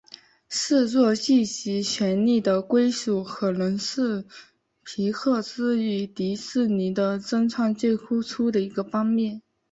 [0.49, 4.25] 制作续集权利的归属可能是
[4.83, 9.43] 皮克斯与迪士尼的争端最突出的一个方面。